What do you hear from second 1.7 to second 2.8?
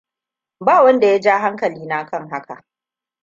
na kan haka.